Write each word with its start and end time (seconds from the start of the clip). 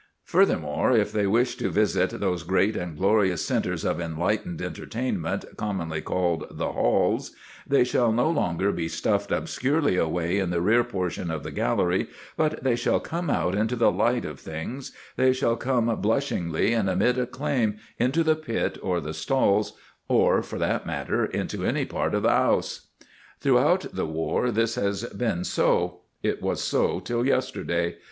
Furthermore, 0.25 0.97
if 0.97 1.11
they 1.11 1.27
wish 1.27 1.57
to 1.57 1.69
visit 1.69 2.09
those 2.19 2.41
great 2.41 2.75
and 2.75 2.97
glorious 2.97 3.45
centres 3.45 3.85
of 3.85 4.01
enlightened 4.01 4.59
entertainment 4.59 5.45
commonly 5.57 6.01
called 6.01 6.47
the 6.49 6.71
Halls, 6.71 7.33
they 7.67 7.83
shall 7.83 8.11
no 8.11 8.27
longer 8.27 8.71
be 8.71 8.87
stuffed 8.87 9.31
obscurely 9.31 9.97
away 9.97 10.39
in 10.39 10.49
the 10.49 10.59
rear 10.59 10.83
portion 10.83 11.29
of 11.29 11.43
the 11.43 11.51
gallery, 11.51 12.07
but 12.35 12.63
they 12.63 12.75
shall 12.75 12.99
come 12.99 13.29
out 13.29 13.53
into 13.53 13.75
the 13.75 13.91
light 13.91 14.25
of 14.25 14.39
things; 14.39 14.91
they 15.17 15.31
shall 15.33 15.55
come 15.55 15.95
blushingly 16.01 16.73
and 16.73 16.89
amid 16.89 17.19
acclaim 17.19 17.77
into 17.99 18.23
the 18.23 18.35
pit 18.35 18.79
or 18.81 18.99
the 18.99 19.13
stalls, 19.13 19.73
or, 20.07 20.41
for 20.41 20.57
that 20.57 20.83
matter, 20.83 21.25
into 21.25 21.63
any 21.63 21.85
part 21.85 22.15
of 22.15 22.23
the 22.23 22.29
'ouse. 22.31 22.87
Throughout 23.39 23.85
the 23.93 24.07
war 24.07 24.49
this 24.49 24.73
has 24.73 25.03
been 25.03 25.43
so. 25.43 25.99
It 26.23 26.41
was 26.41 26.59
so 26.59 26.99
till 27.01 27.23
yesterday. 27.23 27.97